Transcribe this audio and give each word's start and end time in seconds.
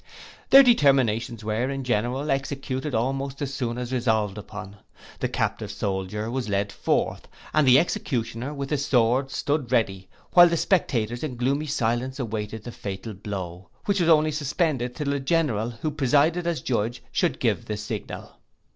Their 0.49 0.63
determinations 0.63 1.43
were, 1.43 1.69
in 1.69 1.83
general, 1.83 2.31
executed 2.31 2.95
almost 2.95 3.39
as 3.39 3.53
soon 3.53 3.77
as 3.77 3.93
resolved 3.93 4.35
upon. 4.35 4.77
The 5.19 5.29
captive 5.29 5.69
soldier 5.69 6.31
was 6.31 6.49
led 6.49 6.71
forth, 6.71 7.27
and 7.53 7.67
the 7.67 7.77
executioner, 7.77 8.51
with 8.51 8.71
his 8.71 8.83
sword, 8.83 9.29
stood 9.29 9.71
ready, 9.71 10.09
while 10.31 10.47
the 10.49 10.57
spectators 10.57 11.23
in 11.23 11.35
gloomy 11.35 11.67
silence 11.67 12.17
awaited 12.17 12.63
the 12.63 12.71
fatal 12.71 13.13
blow, 13.13 13.69
which 13.85 13.99
was 13.99 14.09
only 14.09 14.31
suspended 14.31 14.95
till 14.95 15.11
the 15.11 15.19
general, 15.19 15.69
who 15.69 15.91
presided 15.91 16.47
as 16.47 16.61
judge, 16.61 17.03
should 17.11 17.39
give 17.39 17.65
the 17.65 17.77
signal. 17.77 18.39